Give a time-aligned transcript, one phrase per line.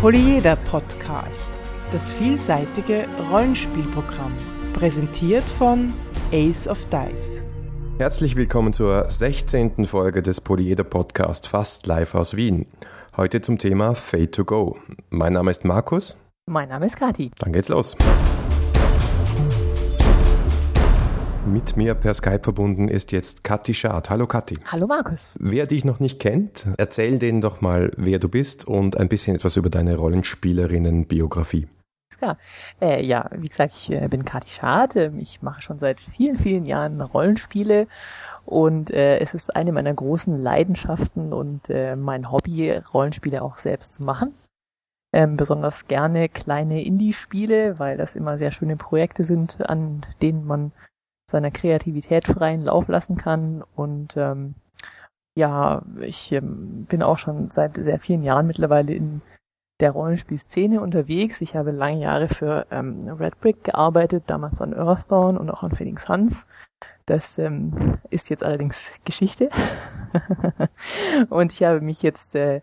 [0.00, 1.58] Polyeder Podcast,
[1.90, 4.30] das vielseitige Rollenspielprogramm,
[4.72, 5.92] präsentiert von
[6.32, 7.42] Ace of Dice.
[7.98, 9.86] Herzlich willkommen zur 16.
[9.86, 12.64] Folge des Polyeder Podcast Fast live aus Wien.
[13.16, 14.78] Heute zum Thema Fade to Go.
[15.10, 16.24] Mein Name ist Markus.
[16.46, 17.32] Mein Name ist Kati.
[17.40, 17.96] Dann geht's los.
[21.48, 24.10] Mit mir per Skype verbunden ist jetzt Kathi Schad.
[24.10, 24.58] Hallo Kathi.
[24.66, 25.34] Hallo Markus.
[25.40, 29.34] Wer dich noch nicht kennt, erzähl denen doch mal, wer du bist und ein bisschen
[29.34, 31.66] etwas über deine Rollenspielerinnen-Biografie.
[32.18, 32.36] Klar.
[32.82, 34.94] Äh, ja, wie gesagt, ich äh, bin Kathi Schad.
[34.96, 37.86] Ähm, ich mache schon seit vielen, vielen Jahren Rollenspiele
[38.44, 43.94] und äh, es ist eine meiner großen Leidenschaften und äh, mein Hobby, Rollenspiele auch selbst
[43.94, 44.34] zu machen.
[45.14, 50.72] Ähm, besonders gerne kleine Indie-Spiele, weil das immer sehr schöne Projekte sind, an denen man
[51.30, 53.62] seiner Kreativität freien Lauf lassen kann.
[53.74, 54.54] Und ähm,
[55.36, 59.20] ja, ich ähm, bin auch schon seit sehr vielen Jahren mittlerweile in
[59.80, 61.40] der Rollenspielszene unterwegs.
[61.40, 65.70] Ich habe lange Jahre für ähm, Red Brick gearbeitet, damals an Earthdawn und auch an
[65.70, 66.46] Phoenix Suns.
[67.06, 67.72] Das ähm,
[68.10, 69.50] ist jetzt allerdings Geschichte.
[71.30, 72.60] und ich habe mich jetzt äh,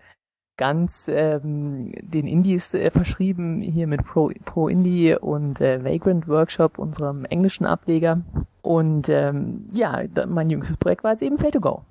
[0.58, 6.78] ganz ähm, den Indies äh, verschrieben, hier mit Pro, Pro Indie und äh, Vagrant Workshop,
[6.78, 8.22] unserem englischen Ableger.
[8.66, 11.84] Und ähm, ja, mein jüngstes Projekt war jetzt eben Fate to Go.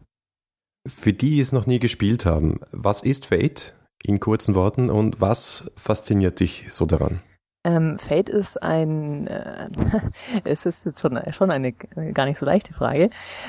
[0.86, 5.20] Für die, die es noch nie gespielt haben, was ist Fate in kurzen Worten und
[5.20, 7.20] was fasziniert dich so daran?
[7.66, 9.68] Ähm, Fate ist ein, äh,
[10.44, 13.08] es ist jetzt schon, schon eine gar nicht so leichte Frage.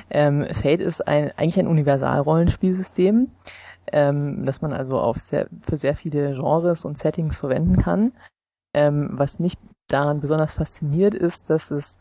[0.09, 3.29] Ähm, Fate ist ein, eigentlich ein Universal-Rollenspielsystem
[3.91, 8.13] ähm, das man also auf sehr, für sehr viele Genres und Settings verwenden kann.
[8.73, 11.99] Ähm, was mich daran besonders fasziniert ist, dass es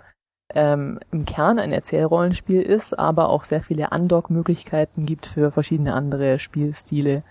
[0.53, 6.39] ähm, im Kern ein Erzählrollenspiel ist, aber auch sehr viele Undock-Möglichkeiten gibt für verschiedene andere
[6.39, 7.23] Spielstile.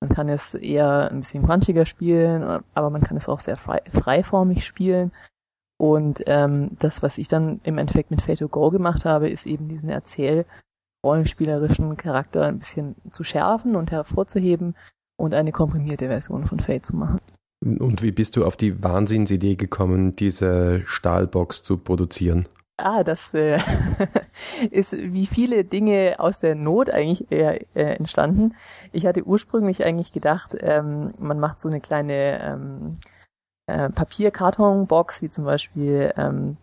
[0.00, 3.82] Man kann es eher ein bisschen crunchiger spielen, aber man kann es auch sehr frei,
[3.90, 5.12] freiformig spielen.
[5.78, 9.46] Und ähm, das, was ich dann im Endeffekt mit Fate to Go gemacht habe, ist
[9.46, 10.46] eben diesen Erzähl-
[11.04, 14.76] rollenspielerischen Charakter ein bisschen zu schärfen und hervorzuheben
[15.16, 17.20] und eine komprimierte Version von Fate zu machen.
[17.62, 22.48] Und wie bist du auf die Wahnsinnsidee gekommen, diese Stahlbox zu produzieren?
[22.82, 23.58] Ah, das äh,
[24.70, 28.54] ist wie viele Dinge aus der Not eigentlich äh, äh, entstanden.
[28.92, 32.98] Ich hatte ursprünglich eigentlich gedacht, ähm, man macht so eine kleine ähm,
[33.66, 36.56] äh, Papierkartonbox, wie zum Beispiel ähm,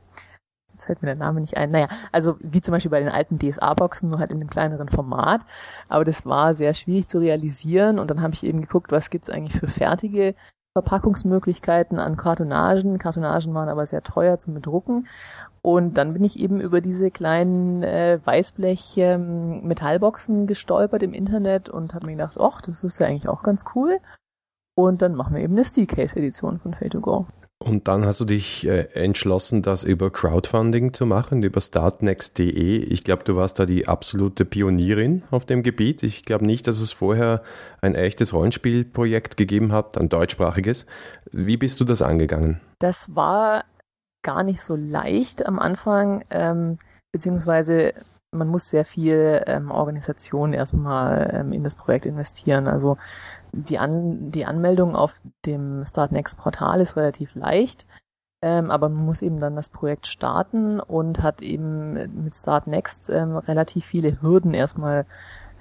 [0.78, 1.72] jetzt fällt mir der Name nicht ein.
[1.72, 5.42] Naja, also wie zum Beispiel bei den alten DSA-Boxen, nur halt in einem kleineren Format.
[5.90, 9.30] Aber das war sehr schwierig zu realisieren und dann habe ich eben geguckt, was gibt's
[9.30, 10.34] eigentlich für fertige
[10.78, 13.00] Verpackungsmöglichkeiten an Kartonagen.
[13.00, 15.08] Kartonagen waren aber sehr teuer zum Bedrucken.
[15.68, 21.94] Und dann bin ich eben über diese kleinen äh, Weißblech-Metallboxen ähm, gestolpert im Internet und
[21.94, 24.00] habe mir gedacht, ach, das ist ja eigentlich auch ganz cool.
[24.78, 27.28] Und dann machen wir eben eine Steelcase-Edition von Fate to Go.
[27.60, 32.78] Und dann hast du dich äh, entschlossen, das über Crowdfunding zu machen, über startnext.de.
[32.78, 36.02] Ich glaube, du warst da die absolute Pionierin auf dem Gebiet.
[36.02, 37.42] Ich glaube nicht, dass es vorher
[37.82, 40.86] ein echtes Rollenspielprojekt gegeben hat, ein deutschsprachiges.
[41.30, 42.62] Wie bist du das angegangen?
[42.80, 43.66] Das war
[44.28, 46.78] gar nicht so leicht am Anfang, ähm,
[47.14, 47.94] beziehungsweise
[48.32, 52.68] man muss sehr viel ähm, Organisation erstmal ähm, in das Projekt investieren.
[52.68, 52.98] Also
[53.54, 57.86] die, An die Anmeldung auf dem Startnext Portal ist relativ leicht,
[58.44, 63.38] ähm, aber man muss eben dann das Projekt starten und hat eben mit Startnext ähm,
[63.38, 65.06] relativ viele Hürden erstmal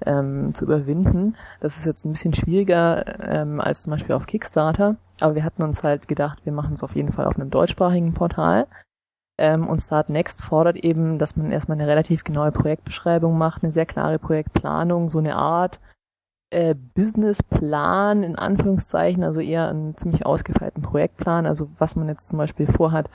[0.05, 1.37] ähm, zu überwinden.
[1.61, 5.63] Das ist jetzt ein bisschen schwieriger ähm, als zum Beispiel auf Kickstarter, aber wir hatten
[5.63, 8.67] uns halt gedacht, wir machen es auf jeden Fall auf einem deutschsprachigen Portal.
[9.39, 13.73] Ähm, und Start Next fordert eben, dass man erstmal eine relativ genaue Projektbeschreibung macht, eine
[13.73, 15.81] sehr klare Projektplanung, so eine Art
[16.51, 22.39] äh, Businessplan in Anführungszeichen, also eher einen ziemlich ausgefeilten Projektplan, also was man jetzt zum
[22.39, 23.11] Beispiel vorhat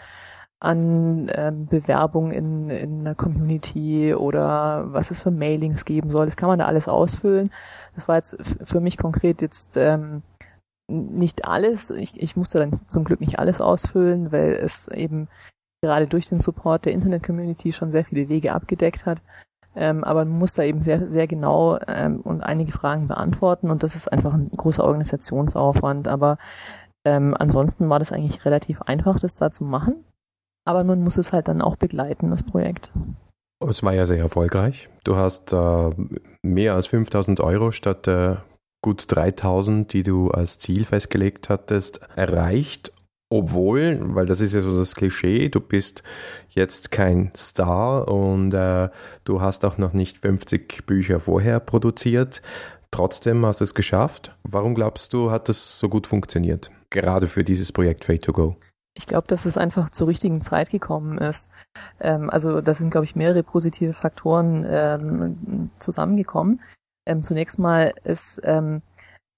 [0.59, 6.25] an ähm, Bewerbungen in, in der Community oder was es für Mailings geben soll.
[6.25, 7.51] Das kann man da alles ausfüllen.
[7.95, 10.21] Das war jetzt für mich konkret jetzt ähm,
[10.91, 11.89] nicht alles.
[11.91, 15.27] Ich, ich musste dann zum Glück nicht alles ausfüllen, weil es eben
[15.81, 19.19] gerade durch den Support der Internet-Community schon sehr viele Wege abgedeckt hat.
[19.75, 23.83] Ähm, aber man muss da eben sehr, sehr genau ähm, und einige Fragen beantworten und
[23.83, 26.07] das ist einfach ein großer Organisationsaufwand.
[26.07, 26.37] Aber
[27.05, 30.03] ähm, ansonsten war das eigentlich relativ einfach, das da zu machen.
[30.65, 32.91] Aber man muss es halt dann auch begleiten, das Projekt.
[33.67, 34.89] Es war ja sehr erfolgreich.
[35.03, 35.89] Du hast äh,
[36.43, 38.35] mehr als 5000 Euro statt äh,
[38.81, 42.91] gut 3000, die du als Ziel festgelegt hattest, erreicht
[43.31, 46.03] obwohl, weil das ist ja so das Klischee, du bist
[46.49, 48.89] jetzt kein Star und äh,
[49.23, 52.41] du hast auch noch nicht 50 Bücher vorher produziert.
[52.91, 54.35] Trotzdem hast du es geschafft.
[54.43, 56.71] Warum glaubst du, hat es so gut funktioniert?
[56.89, 58.57] Gerade für dieses Projekt Fade to Go.
[58.97, 61.49] Ich glaube, dass es einfach zur richtigen Zeit gekommen ist.
[62.01, 66.59] Ähm, also da sind, glaube ich, mehrere positive Faktoren ähm, zusammengekommen.
[67.11, 68.81] Ähm, zunächst mal ist ähm,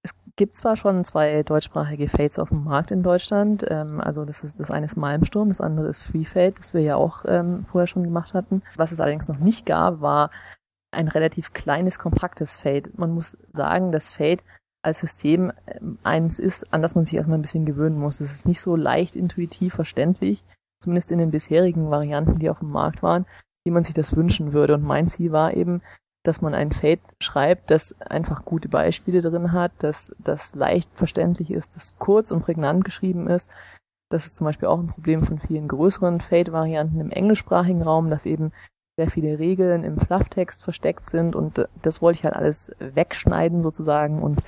[0.03, 3.65] es gibt zwar schon zwei deutschsprachige Fades auf dem Markt in Deutschland.
[3.69, 6.81] Ähm, also das ist das eine ist Malmsturm, das andere ist Free Fade, das wir
[6.81, 8.61] ja auch ähm, vorher schon gemacht hatten.
[8.75, 10.29] Was es allerdings noch nicht gab, war
[10.91, 12.91] ein relativ kleines, kompaktes Fade.
[12.95, 14.43] Man muss sagen, dass Fade
[14.83, 18.19] als System ähm, eins ist, an das man sich erstmal ein bisschen gewöhnen muss.
[18.19, 20.43] Es ist nicht so leicht intuitiv verständlich,
[20.79, 23.25] zumindest in den bisherigen Varianten, die auf dem Markt waren,
[23.65, 24.75] wie man sich das wünschen würde.
[24.75, 25.81] Und mein Ziel war eben,
[26.23, 31.51] dass man ein Fade schreibt, das einfach gute Beispiele drin hat, dass das leicht verständlich
[31.51, 33.49] ist, das kurz und prägnant geschrieben ist.
[34.09, 38.25] Das ist zum Beispiel auch ein Problem von vielen größeren Fade-Varianten im englischsprachigen Raum, dass
[38.25, 38.51] eben
[38.97, 44.21] sehr viele Regeln im Flufftext versteckt sind und das wollte ich halt alles wegschneiden sozusagen
[44.21, 44.41] und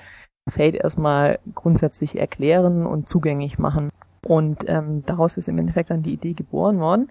[0.47, 3.89] Fade erstmal grundsätzlich erklären und zugänglich machen.
[4.23, 7.09] Und ähm, daraus ist im Endeffekt dann die Idee geboren worden.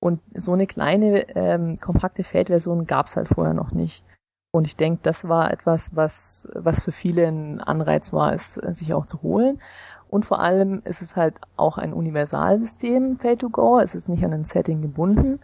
[0.00, 4.04] Und so eine kleine, ähm, kompakte Fade-Version gab es halt vorher noch nicht.
[4.52, 8.94] Und ich denke, das war etwas, was, was für viele ein Anreiz war, es sich
[8.94, 9.60] auch zu holen.
[10.08, 13.78] Und vor allem ist es halt auch ein Universalsystem, Fade to Go.
[13.78, 15.40] Es ist nicht an ein Setting gebunden.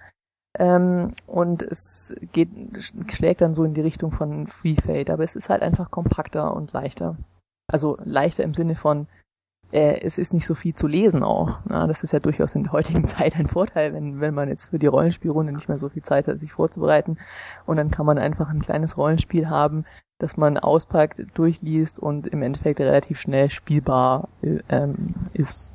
[0.58, 2.50] Ähm, und es geht,
[3.10, 6.54] schlägt dann so in die Richtung von Free Fade, aber es ist halt einfach kompakter
[6.54, 7.16] und leichter.
[7.70, 9.08] Also leichter im Sinne von,
[9.72, 11.58] äh, es ist nicht so viel zu lesen auch.
[11.64, 14.70] Na, das ist ja durchaus in der heutigen Zeit ein Vorteil, wenn, wenn man jetzt
[14.70, 17.18] für die Rollenspielrunde nicht mehr so viel Zeit hat, sich vorzubereiten.
[17.66, 19.84] Und dann kann man einfach ein kleines Rollenspiel haben,
[20.18, 25.72] das man auspackt, durchliest und im Endeffekt relativ schnell spielbar äh, ähm, ist.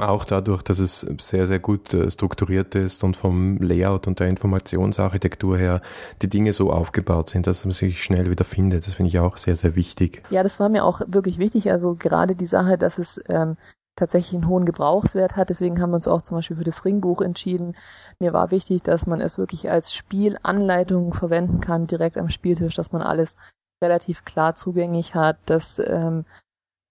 [0.00, 4.28] Auch dadurch, dass es sehr, sehr gut äh, strukturiert ist und vom Layout und der
[4.28, 5.80] Informationsarchitektur her
[6.22, 8.86] die Dinge so aufgebaut sind, dass man sich schnell wieder findet.
[8.86, 10.22] Das finde ich auch sehr, sehr wichtig.
[10.30, 11.70] Ja, das war mir auch wirklich wichtig.
[11.70, 13.56] Also gerade die Sache, dass es ähm,
[13.96, 15.50] tatsächlich einen hohen Gebrauchswert hat.
[15.50, 17.76] Deswegen haben wir uns auch zum Beispiel für das Ringbuch entschieden.
[18.18, 22.92] Mir war wichtig, dass man es wirklich als Spielanleitung verwenden kann, direkt am Spieltisch, dass
[22.92, 23.36] man alles
[23.82, 26.24] relativ klar zugänglich hat, dass, ähm,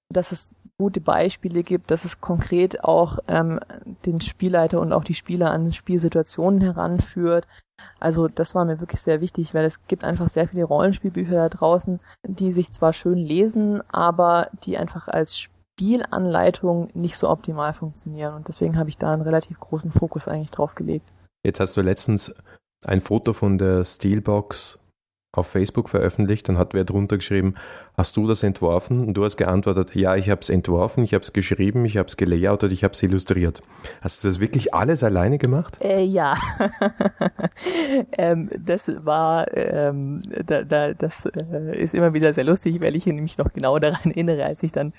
[0.09, 3.59] dass es gute Beispiele gibt, dass es konkret auch ähm,
[4.07, 7.47] den Spielleiter und auch die Spieler an Spielsituationen heranführt.
[7.99, 11.49] Also das war mir wirklich sehr wichtig, weil es gibt einfach sehr viele Rollenspielbücher da
[11.49, 18.33] draußen, die sich zwar schön lesen, aber die einfach als Spielanleitung nicht so optimal funktionieren.
[18.33, 21.07] Und deswegen habe ich da einen relativ großen Fokus eigentlich drauf gelegt.
[21.45, 22.35] Jetzt hast du letztens
[22.85, 24.79] ein Foto von der Steelbox
[25.33, 27.55] auf Facebook veröffentlicht, dann hat wer drunter geschrieben,
[28.01, 29.07] hast du das entworfen?
[29.07, 32.07] Und du hast geantwortet, ja, ich habe es entworfen, ich habe es geschrieben, ich habe
[32.07, 33.61] es gelayoutet, ich habe es illustriert.
[34.01, 35.77] Hast du das wirklich alles alleine gemacht?
[35.81, 36.35] Äh, ja,
[38.17, 43.05] ähm, das war, ähm, da, da, das äh, ist immer wieder sehr lustig, weil ich
[43.05, 44.91] mich noch genau daran erinnere, als ich dann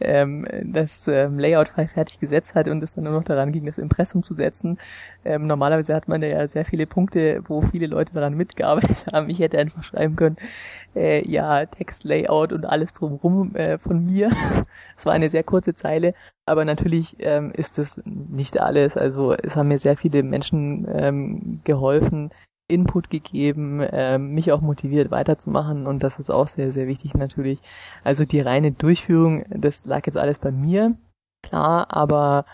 [0.00, 3.78] ähm, das ähm, Layout fertig gesetzt hatte und es dann nur noch daran ging, das
[3.78, 4.78] Impressum zu setzen.
[5.24, 9.30] Ähm, normalerweise hat man ja sehr viele Punkte, wo viele Leute daran mitgearbeitet haben.
[9.30, 10.36] Ich hätte einfach einfach schreiben können,
[10.94, 14.30] äh, ja, Textlayout und alles drumherum äh, von mir.
[14.96, 16.14] Es war eine sehr kurze Zeile,
[16.46, 18.96] aber natürlich ähm, ist das nicht alles.
[18.96, 22.30] Also es haben mir sehr viele Menschen ähm, geholfen,
[22.68, 27.60] Input gegeben, ähm, mich auch motiviert weiterzumachen und das ist auch sehr, sehr wichtig natürlich.
[28.02, 30.96] Also die reine Durchführung, das lag jetzt alles bei mir,
[31.42, 32.44] klar, aber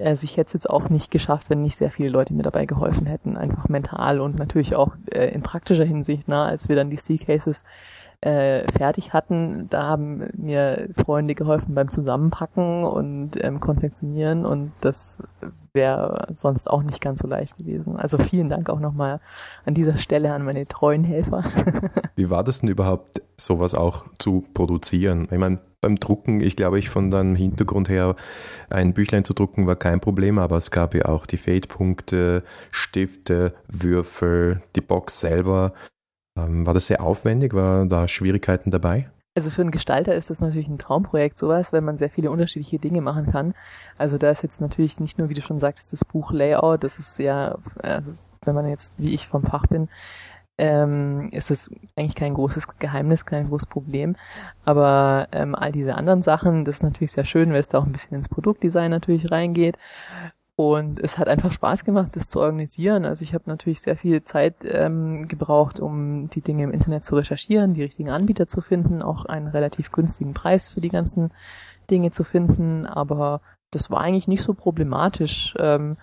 [0.00, 2.66] also ich hätte es jetzt auch nicht geschafft, wenn nicht sehr viele Leute mir dabei
[2.66, 6.90] geholfen hätten, einfach mental und natürlich auch äh, in praktischer Hinsicht, na, als wir dann
[6.90, 7.64] die C-Cases
[8.22, 15.18] äh, fertig hatten, da haben mir Freunde geholfen beim Zusammenpacken und ähm, Konfektionieren und das
[15.74, 17.96] wäre sonst auch nicht ganz so leicht gewesen.
[17.96, 19.20] Also vielen Dank auch nochmal
[19.64, 21.42] an dieser Stelle an meine treuen Helfer.
[22.16, 25.26] Wie war das denn überhaupt, sowas auch zu produzieren?
[25.30, 28.14] Ich meine, beim Drucken, ich glaube, ich von deinem Hintergrund her,
[28.70, 33.54] ein Büchlein zu drucken war kein Problem, aber es gab ja auch die Fade-Punkte, Stifte,
[33.66, 35.72] Würfel, die Box selber.
[36.36, 37.54] Ähm, war das sehr aufwendig?
[37.54, 39.10] War da Schwierigkeiten dabei?
[39.34, 42.78] Also für einen Gestalter ist das natürlich ein Traumprojekt, sowas, weil man sehr viele unterschiedliche
[42.78, 43.54] Dinge machen kann.
[43.96, 46.98] Also da ist jetzt natürlich nicht nur, wie du schon sagst, das Buch Layout, das
[46.98, 48.12] ist ja, also
[48.44, 49.88] wenn man jetzt wie ich vom Fach bin,
[50.58, 54.16] ähm, ist es eigentlich kein großes Geheimnis, kein großes Problem.
[54.66, 57.86] Aber ähm, all diese anderen Sachen, das ist natürlich sehr schön, weil es da auch
[57.86, 59.78] ein bisschen ins Produktdesign natürlich reingeht.
[60.58, 63.04] Und es hat einfach Spaß gemacht, das zu organisieren.
[63.04, 67.16] Also ich habe natürlich sehr viel Zeit ähm, gebraucht, um die Dinge im Internet zu
[67.16, 71.32] recherchieren, die richtigen Anbieter zu finden, auch einen relativ günstigen Preis für die ganzen
[71.90, 72.86] Dinge zu finden.
[72.86, 73.40] Aber
[73.72, 75.54] das war eigentlich nicht so problematisch.
[75.58, 75.96] Ähm,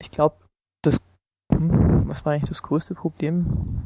[0.00, 0.36] ich glaube,
[0.82, 1.00] das,
[1.52, 3.82] hm, was war eigentlich das größte Problem?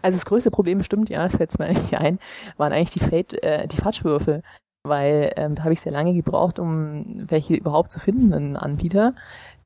[0.00, 2.18] Also das größte Problem stimmt, ja, das fällt mir eigentlich ein,
[2.56, 4.42] waren eigentlich die Fate, äh, die Fatschwürfel,
[4.88, 9.14] weil ähm, da habe ich sehr lange gebraucht, um welche überhaupt zu finden, einen Anbieter.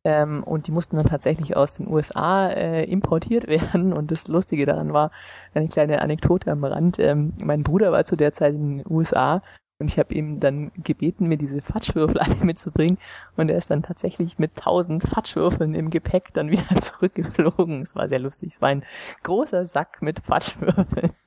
[0.04, 3.92] Ähm, und die mussten dann tatsächlich aus den USA äh, importiert werden.
[3.92, 5.10] Und das Lustige daran war,
[5.54, 6.98] eine kleine Anekdote am Rand.
[6.98, 9.42] Ähm, mein Bruder war zu der Zeit in den USA
[9.80, 12.98] und ich habe ihm dann gebeten, mir diese Fatschwürfel alle mitzubringen.
[13.36, 17.82] Und er ist dann tatsächlich mit tausend Fatschwürfeln im Gepäck dann wieder zurückgeflogen.
[17.82, 18.52] Es war sehr lustig.
[18.52, 18.84] Es war ein
[19.22, 21.10] großer Sack mit Fatschwürfeln.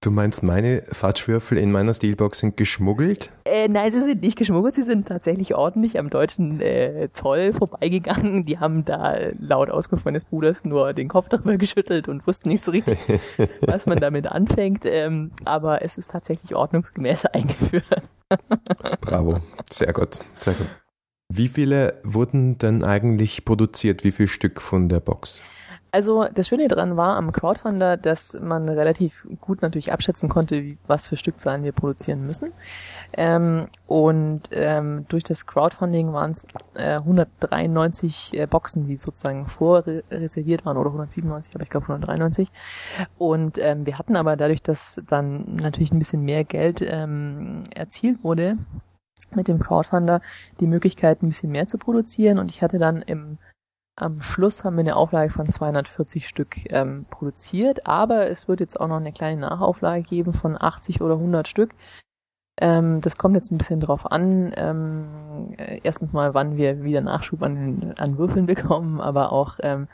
[0.00, 3.30] Du meinst, meine Fatschwürfel in meiner Steelbox sind geschmuggelt?
[3.44, 4.74] Äh, nein, sie sind nicht geschmuggelt.
[4.74, 8.44] Sie sind tatsächlich ordentlich am deutschen äh, Zoll vorbeigegangen.
[8.44, 12.62] Die haben da laut Auskunft meines Bruders nur den Kopf darüber geschüttelt und wussten nicht
[12.62, 12.96] so richtig,
[13.62, 14.84] was man damit anfängt.
[14.84, 17.77] Ähm, aber es ist tatsächlich ordnungsgemäß eingeführt.
[19.00, 20.66] Bravo, sehr gut, sehr gut.
[21.30, 24.02] Wie viele wurden denn eigentlich produziert?
[24.02, 25.42] Wie viel Stück von der Box?
[25.90, 31.08] Also das Schöne daran war am Crowdfunder, dass man relativ gut natürlich abschätzen konnte, was
[31.08, 32.52] für Stückzahlen wir produzieren müssen.
[33.14, 40.66] Ähm, und ähm, durch das Crowdfunding waren es äh, 193 äh, Boxen, die sozusagen vorreserviert
[40.66, 42.48] waren, oder 197, aber ich glaube 193.
[43.16, 48.22] Und ähm, wir hatten aber dadurch, dass dann natürlich ein bisschen mehr Geld ähm, erzielt
[48.22, 48.58] wurde
[49.34, 50.20] mit dem Crowdfunder,
[50.60, 52.38] die Möglichkeit, ein bisschen mehr zu produzieren.
[52.38, 53.38] Und ich hatte dann im
[54.00, 58.78] am Schluss haben wir eine Auflage von 240 Stück ähm, produziert, aber es wird jetzt
[58.78, 61.74] auch noch eine kleine Nachauflage geben von 80 oder 100 Stück.
[62.60, 64.52] Ähm, das kommt jetzt ein bisschen drauf an.
[64.56, 69.88] Ähm, äh, erstens mal, wann wir wieder Nachschub an, an Würfeln bekommen, aber auch ähm,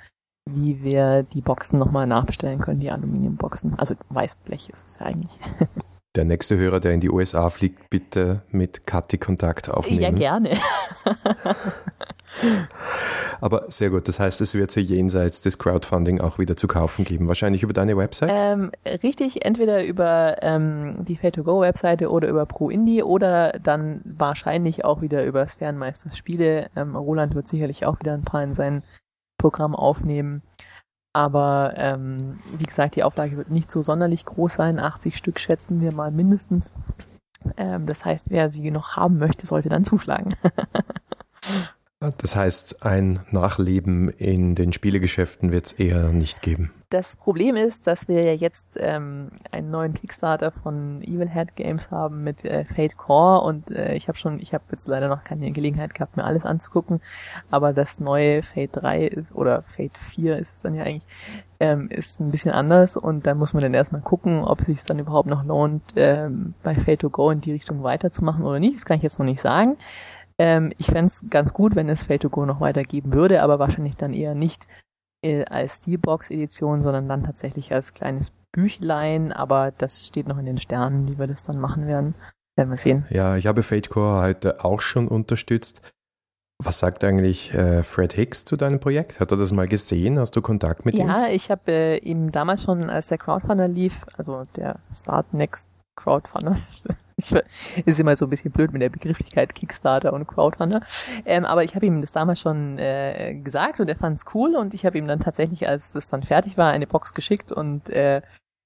[0.50, 3.78] wie wir die Boxen nochmal nachbestellen können, die Aluminiumboxen.
[3.78, 5.38] Also Weißblech ist es ja eigentlich.
[6.16, 10.00] Der nächste Hörer, der in die USA fliegt, bitte mit Kathi Kontakt aufnehmen.
[10.00, 10.50] Ja, gerne.
[13.40, 17.04] Aber sehr gut, das heißt, es wird sie jenseits des Crowdfunding auch wieder zu kaufen
[17.04, 18.30] geben, wahrscheinlich über deine Website?
[18.32, 18.70] Ähm,
[19.02, 25.46] richtig, entweder über ähm, die Pay-to-Go-Webseite oder über ProIndie oder dann wahrscheinlich auch wieder über
[25.46, 26.70] Sphärenmeisters Spiele.
[26.76, 28.82] Ähm, Roland wird sicherlich auch wieder ein paar in sein
[29.38, 30.42] Programm aufnehmen.
[31.12, 34.80] Aber ähm, wie gesagt, die Auflage wird nicht so sonderlich groß sein.
[34.80, 36.74] 80 Stück schätzen wir mal mindestens.
[37.56, 40.34] Ähm, das heißt, wer sie noch haben möchte, sollte dann zuschlagen.
[42.00, 46.70] Das heißt, ein Nachleben in den Spielegeschäften wird es eher nicht geben.
[46.90, 51.90] Das Problem ist, dass wir ja jetzt ähm, einen neuen Kickstarter von Evil Head Games
[51.90, 55.24] haben mit äh, Fate Core und äh, ich habe schon, ich habe jetzt leider noch
[55.24, 57.00] keine Gelegenheit gehabt, mir alles anzugucken,
[57.50, 61.06] aber das neue Fate 3 ist oder Fate 4 ist es dann ja eigentlich,
[61.58, 64.84] ähm, ist ein bisschen anders und da muss man dann erstmal gucken, ob es sich
[64.84, 68.76] dann überhaupt noch lohnt, ähm, bei Fate to Go in die Richtung weiterzumachen oder nicht.
[68.76, 69.76] Das kann ich jetzt noch nicht sagen.
[70.38, 73.58] Ähm, ich fände es ganz gut, wenn es Fate to Go noch weitergeben würde, aber
[73.58, 74.66] wahrscheinlich dann eher nicht
[75.24, 80.58] äh, als Steelbox-Edition, sondern dann tatsächlich als kleines Büchlein, aber das steht noch in den
[80.58, 82.14] Sternen, wie wir das dann machen werden.
[82.56, 83.04] Werden wir sehen.
[83.10, 85.80] Ja, ich habe Fatecore heute auch schon unterstützt.
[86.62, 89.18] Was sagt eigentlich äh, Fred Hicks zu deinem Projekt?
[89.18, 90.20] Hat er das mal gesehen?
[90.20, 91.08] Hast du Kontakt mit ja, ihm?
[91.08, 95.68] Ja, ich habe äh, ihm damals schon, als der Crowdfunder lief, also der Start Next
[95.96, 96.58] Crowdfunder.
[97.16, 100.82] ist immer so ein bisschen blöd mit der Begrifflichkeit Kickstarter und Crowdfunder.
[101.24, 104.56] Ähm, aber ich habe ihm das damals schon äh, gesagt und er fand es cool
[104.56, 107.88] und ich habe ihm dann tatsächlich, als das dann fertig war, eine Box geschickt und
[107.90, 108.22] äh,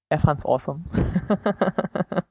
[0.09, 0.81] er fand es awesome.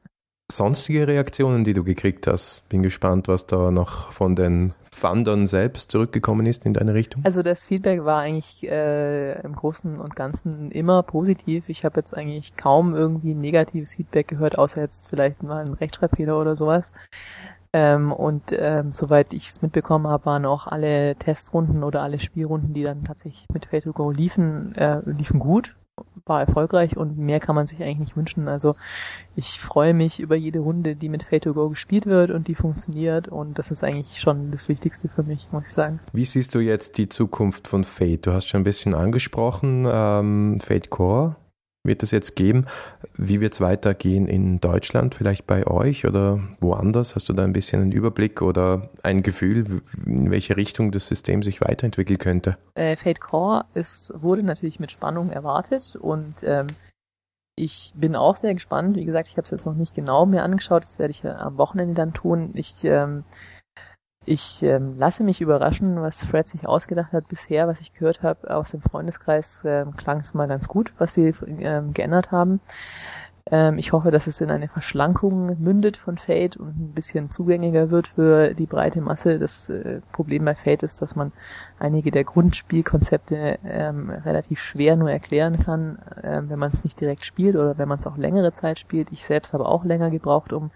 [0.51, 2.69] Sonstige Reaktionen, die du gekriegt hast?
[2.69, 7.25] Bin gespannt, was da noch von den Fundern selbst zurückgekommen ist in deine Richtung?
[7.25, 11.69] Also das Feedback war eigentlich äh, im Großen und Ganzen immer positiv.
[11.69, 16.39] Ich habe jetzt eigentlich kaum irgendwie negatives Feedback gehört, außer jetzt vielleicht mal ein Rechtschreibfehler
[16.39, 16.93] oder sowas.
[17.73, 22.73] Ähm, und ähm, soweit ich es mitbekommen habe, waren auch alle Testrunden oder alle Spielrunden,
[22.73, 25.78] die dann tatsächlich mit to Go liefen, äh, liefen gut
[26.29, 28.49] war erfolgreich und mehr kann man sich eigentlich nicht wünschen.
[28.49, 28.77] Also
[29.37, 32.55] ich freue mich über jede Runde, die mit Fate to Go gespielt wird und die
[32.55, 36.01] funktioniert und das ist eigentlich schon das Wichtigste für mich, muss ich sagen.
[36.13, 38.27] Wie siehst du jetzt die Zukunft von Fate?
[38.27, 41.37] Du hast schon ein bisschen angesprochen, ähm, Fate Core
[41.89, 42.67] wird es jetzt geben.
[43.15, 47.17] Wie wird es weitergehen in Deutschland, vielleicht bei euch oder woanders?
[47.17, 51.43] Hast du da ein bisschen einen Überblick oder ein Gefühl, in welche Richtung das System
[51.43, 52.57] sich weiterentwickeln könnte?
[52.75, 56.69] Äh, Fate Core ist, wurde natürlich mit Spannung erwartet und ähm,
[57.57, 58.97] ich bin auch sehr gespannt.
[58.97, 60.85] Wie gesagt, ich habe es jetzt noch nicht genau mir angeschaut.
[60.85, 62.51] Das werde ich am Wochenende dann tun.
[62.55, 63.25] Ich ähm,
[64.29, 68.55] ich ähm, lasse mich überraschen, was Fred sich ausgedacht hat bisher, was ich gehört habe
[68.55, 72.61] aus dem Freundeskreis, ähm, klang es mal ganz gut, was sie ähm, geändert haben.
[73.51, 77.91] Ähm, ich hoffe, dass es in eine Verschlankung mündet von Fate und ein bisschen zugänglicher
[77.91, 79.39] wird für die breite Masse.
[79.39, 81.33] Das äh, Problem bei Fate ist, dass man
[81.79, 87.25] einige der Grundspielkonzepte ähm, relativ schwer nur erklären kann, äh, wenn man es nicht direkt
[87.25, 89.11] spielt oder wenn man es auch längere Zeit spielt.
[89.11, 90.71] Ich selbst habe auch länger gebraucht, um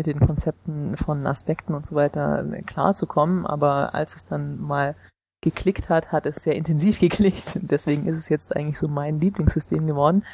[0.00, 3.46] mit den Konzepten von Aspekten und so weiter äh, klarzukommen.
[3.46, 4.96] Aber als es dann mal
[5.42, 7.58] geklickt hat, hat es sehr intensiv geklickt.
[7.60, 10.24] Deswegen ist es jetzt eigentlich so mein Lieblingssystem geworden.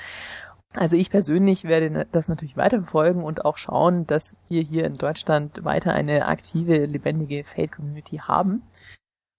[0.74, 5.64] Also ich persönlich werde das natürlich weiterverfolgen und auch schauen, dass wir hier in Deutschland
[5.64, 8.62] weiter eine aktive, lebendige Fate-Community haben.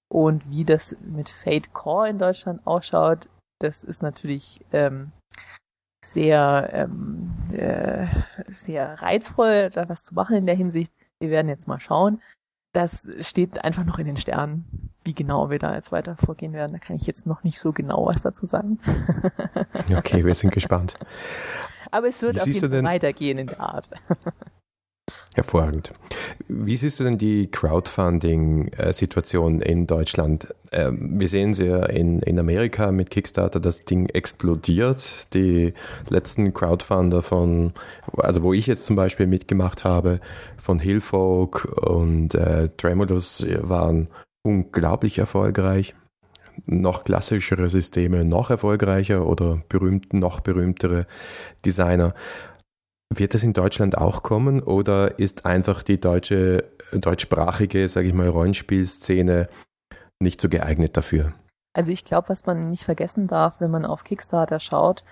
[0.09, 3.29] Und wie das mit Fate Core in Deutschland ausschaut,
[3.59, 5.11] das ist natürlich ähm,
[6.13, 8.07] sehr, ähm, äh,
[8.47, 10.93] sehr reizvoll, da was zu machen in der Hinsicht.
[11.19, 12.21] Wir werden jetzt mal schauen.
[12.73, 14.91] Das steht einfach noch in den Sternen.
[15.03, 17.71] Wie genau wir da jetzt weiter vorgehen werden, da kann ich jetzt noch nicht so
[17.71, 18.77] genau was dazu sagen.
[19.97, 20.97] okay, wir sind gespannt.
[21.91, 23.89] Aber es wird Wie auf jeden Fall weitergehen in der Art.
[25.37, 25.93] Hervorragend.
[26.47, 30.47] Wie siehst du denn die Crowdfunding-Situation in Deutschland?
[30.71, 35.31] Ähm, wir sehen sie ja in, in Amerika mit Kickstarter, das Ding explodiert.
[35.35, 35.75] Die
[36.09, 37.73] letzten Crowdfunder von,
[38.17, 40.19] also wo ich jetzt zum Beispiel mitgemacht habe,
[40.57, 44.07] von Hillfolk und äh, Tremulous waren
[44.41, 45.93] unglaublich erfolgreich.
[46.65, 51.05] Noch klassischere Systeme noch erfolgreicher oder berühmt, noch berühmtere
[51.63, 52.15] Designer.
[53.13, 58.27] Wird das in Deutschland auch kommen oder ist einfach die deutsche, deutschsprachige, sage ich mal,
[58.27, 59.47] Rollenspielszene
[60.19, 61.33] nicht so geeignet dafür?
[61.73, 65.05] Also ich glaube, was man nicht vergessen darf, wenn man auf Kickstarter schaut,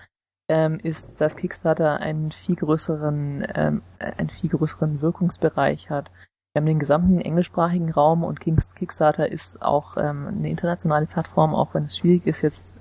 [0.48, 6.10] ähm, ist, dass Kickstarter einen viel größeren, ähm, einen viel größeren Wirkungsbereich hat.
[6.52, 11.72] Wir haben den gesamten englischsprachigen Raum und Kickstarter ist auch ähm, eine internationale Plattform, auch
[11.74, 12.76] wenn es schwierig ist, jetzt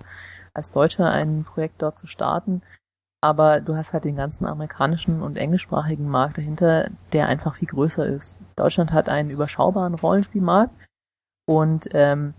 [0.54, 2.62] als Deutscher ein Projekt dort zu starten
[3.26, 8.06] aber du hast halt den ganzen amerikanischen und englischsprachigen Markt dahinter, der einfach viel größer
[8.06, 8.42] ist.
[8.56, 10.72] Deutschland hat einen überschaubaren Rollenspielmarkt
[11.48, 12.36] und ähm,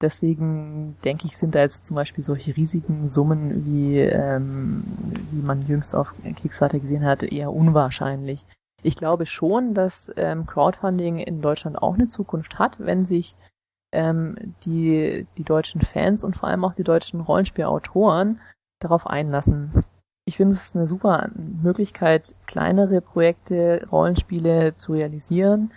[0.00, 4.84] deswegen denke ich, sind da jetzt zum Beispiel solche riesigen Summen, wie, ähm,
[5.32, 8.46] wie man jüngst auf Kickstarter gesehen hat, eher unwahrscheinlich.
[8.82, 13.36] Ich glaube schon, dass ähm, Crowdfunding in Deutschland auch eine Zukunft hat, wenn sich
[13.92, 18.40] ähm, die, die deutschen Fans und vor allem auch die deutschen Rollenspielautoren
[18.80, 19.84] darauf einlassen.
[20.24, 25.72] Ich finde, es eine super Möglichkeit, kleinere Projekte, Rollenspiele zu realisieren.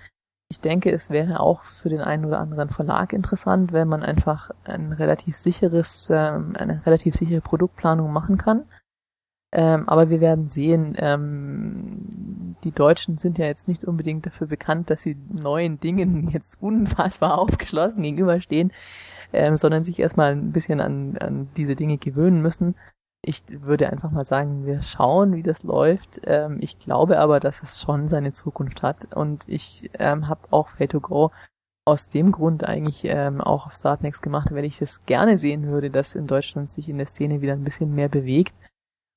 [0.50, 4.52] Ich denke, es wäre auch für den einen oder anderen Verlag interessant, wenn man einfach
[4.64, 8.66] ein relativ sicheres, ähm, eine relativ sichere Produktplanung machen kann.
[9.52, 14.92] Ähm, aber wir werden sehen, ähm, die Deutschen sind ja jetzt nicht unbedingt dafür bekannt,
[14.92, 18.72] dass sie neuen Dingen jetzt unfassbar aufgeschlossen gegenüberstehen,
[19.34, 22.76] ähm, sondern sich erstmal ein bisschen an, an diese Dinge gewöhnen müssen
[23.28, 26.22] ich würde einfach mal sagen, wir schauen, wie das läuft.
[26.26, 29.14] Ähm, ich glaube aber, dass es schon seine Zukunft hat.
[29.16, 31.32] Und ich ähm, habe auch Fate to Go
[31.88, 35.90] aus dem Grund eigentlich ähm, auch auf Startnext gemacht, weil ich es gerne sehen würde,
[35.90, 38.54] dass in Deutschland sich in der Szene wieder ein bisschen mehr bewegt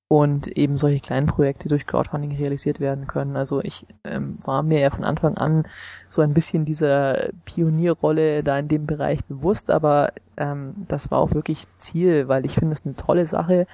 [0.08, 3.36] und eben solche kleinen Projekte durch Crowdfunding realisiert werden können.
[3.36, 5.66] Also ich ähm, war mir ja von Anfang an
[6.08, 11.34] so ein bisschen dieser Pionierrolle da in dem Bereich bewusst, aber ähm, das war auch
[11.34, 13.66] wirklich Ziel, weil ich finde es eine tolle Sache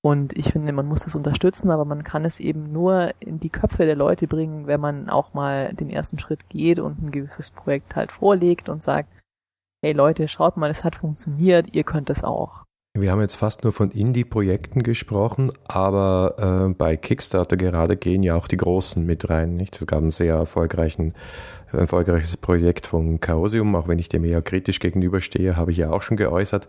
[0.00, 3.50] und ich finde, man muss das unterstützen, aber man kann es eben nur in die
[3.50, 7.52] Köpfe der Leute bringen, wenn man auch mal den ersten Schritt geht und ein gewisses
[7.52, 9.08] Projekt halt vorlegt und sagt,
[9.84, 12.64] hey Leute, schaut mal, es hat funktioniert, ihr könnt es auch.
[13.00, 18.34] Wir haben jetzt fast nur von Indie-Projekten gesprochen, aber äh, bei Kickstarter gerade gehen ja
[18.34, 19.54] auch die Großen mit rein.
[19.54, 19.80] Nicht?
[19.80, 21.14] Es gab ein sehr erfolgreichen,
[21.72, 26.02] erfolgreiches Projekt von Chaosium, auch wenn ich dem eher kritisch gegenüberstehe, habe ich ja auch
[26.02, 26.68] schon geäußert.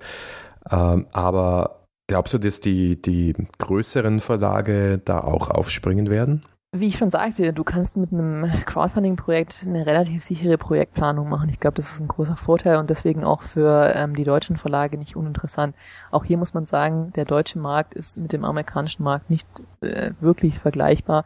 [0.70, 6.44] Ähm, aber glaubst du, dass die, die größeren Verlage da auch aufspringen werden?
[6.71, 11.49] Wie ich schon sagte, du kannst mit einem Crowdfunding-Projekt eine relativ sichere Projektplanung machen.
[11.49, 14.99] Ich glaube, das ist ein großer Vorteil und deswegen auch für ähm, die deutschen Verlage
[14.99, 15.75] nicht uninteressant.
[16.12, 19.47] Auch hier muss man sagen, der deutsche Markt ist mit dem amerikanischen Markt nicht
[19.82, 21.25] äh, wirklich vergleichbar.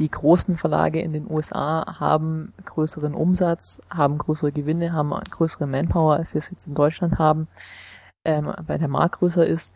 [0.00, 6.16] Die großen Verlage in den USA haben größeren Umsatz, haben größere Gewinne, haben größere Manpower,
[6.16, 7.46] als wir es jetzt in Deutschland haben,
[8.24, 9.74] ähm, weil der Markt größer ist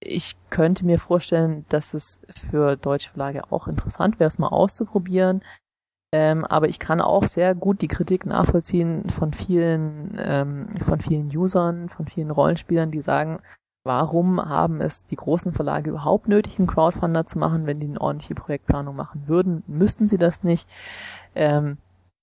[0.00, 5.42] ich könnte mir vorstellen, dass es für deutsche Verlage auch interessant wäre, es mal auszuprobieren.
[6.12, 11.34] Ähm, aber ich kann auch sehr gut die Kritik nachvollziehen von vielen, ähm, von vielen
[11.36, 13.40] Usern, von vielen Rollenspielern, die sagen,
[13.84, 18.00] warum haben es die großen Verlage überhaupt nötig, einen Crowdfunder zu machen, wenn die eine
[18.00, 19.62] ordentliche Projektplanung machen würden?
[19.66, 20.68] Müssten sie das nicht?
[21.34, 21.78] Ähm,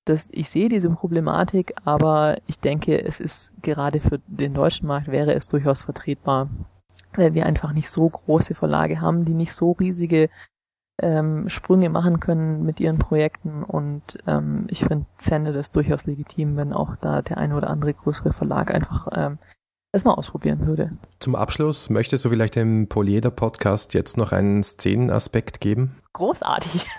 [0.06, 5.08] das, ich sehe diese Problematik, aber ich denke, es ist gerade für den deutschen Markt
[5.08, 6.50] wäre es durchaus vertretbar,
[7.18, 10.30] weil wir einfach nicht so große Verlage haben, die nicht so riesige
[11.02, 16.56] ähm, Sprünge machen können mit ihren Projekten und ähm, ich find, fände das durchaus legitim,
[16.56, 19.40] wenn auch da der eine oder andere größere Verlag einfach ähm,
[19.92, 20.92] es mal ausprobieren würde.
[21.20, 25.98] Zum Abschluss möchtest du vielleicht dem Polyeder Podcast jetzt noch einen Szenenaspekt geben?
[26.14, 26.86] Großartig.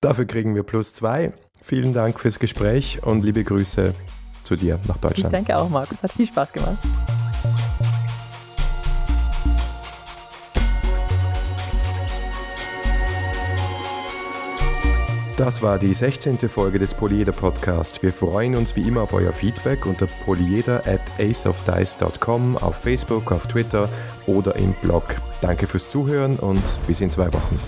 [0.00, 1.32] Dafür kriegen wir plus zwei.
[1.60, 3.94] Vielen Dank fürs Gespräch und liebe Grüße
[4.42, 5.32] zu dir nach Deutschland.
[5.32, 6.02] Ich danke auch, Markus.
[6.02, 6.78] Hat viel Spaß gemacht.
[15.42, 16.38] Das war die 16.
[16.48, 18.00] Folge des Polyeder Podcast.
[18.04, 23.48] Wir freuen uns wie immer auf euer Feedback unter polyeder at aceofdice.com, auf Facebook, auf
[23.48, 23.88] Twitter
[24.26, 25.16] oder im Blog.
[25.40, 27.58] Danke fürs Zuhören und bis in zwei Wochen.